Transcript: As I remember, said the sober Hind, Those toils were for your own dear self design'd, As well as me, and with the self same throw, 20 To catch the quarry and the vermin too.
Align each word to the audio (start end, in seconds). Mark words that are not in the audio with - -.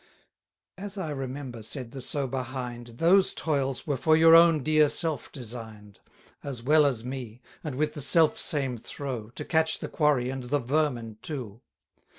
As 0.79 0.97
I 0.97 1.11
remember, 1.11 1.61
said 1.61 1.91
the 1.91 2.01
sober 2.01 2.41
Hind, 2.41 2.97
Those 2.97 3.35
toils 3.35 3.85
were 3.85 3.97
for 3.97 4.17
your 4.17 4.33
own 4.33 4.63
dear 4.63 4.89
self 4.89 5.31
design'd, 5.31 5.99
As 6.43 6.63
well 6.63 6.87
as 6.87 7.03
me, 7.05 7.39
and 7.63 7.75
with 7.75 7.93
the 7.93 8.01
self 8.01 8.35
same 8.39 8.79
throw, 8.79 9.25
20 9.29 9.35
To 9.35 9.45
catch 9.45 9.77
the 9.77 9.87
quarry 9.89 10.31
and 10.31 10.45
the 10.45 10.57
vermin 10.57 11.17
too. 11.21 11.61